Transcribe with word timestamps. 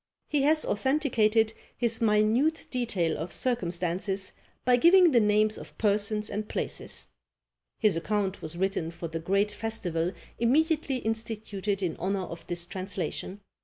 He 0.29 0.41
has 0.41 0.65
authenticated 0.65 1.53
his 1.77 2.01
minute 2.01 2.65
detail 2.71 3.19
of 3.19 3.31
circumstances 3.31 4.33
by 4.65 4.77
giving 4.77 5.11
the 5.11 5.19
names 5.19 5.59
of 5.59 5.77
persons 5.77 6.27
and 6.27 6.49
places. 6.49 7.09
His 7.77 7.95
account 7.95 8.41
was 8.41 8.57
written 8.57 8.89
for 8.89 9.07
the 9.07 9.19
great 9.19 9.51
festival 9.51 10.11
immediately 10.39 10.95
instituted 10.95 11.83
in 11.83 11.97
honour 11.97 12.23
of 12.23 12.47
this 12.47 12.65
translation. 12.65 13.41